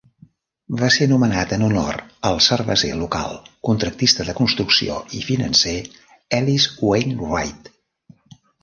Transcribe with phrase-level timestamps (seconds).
[0.77, 1.99] Va ser nomenat en honor
[2.31, 3.37] al cerveser local,
[3.71, 5.79] contractista de construcció, i financer
[6.41, 7.73] Ellis Wainwright.